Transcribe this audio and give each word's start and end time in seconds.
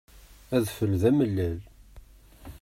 Adfel 0.55 0.93
d 1.01 1.03
amellal. 1.09 1.59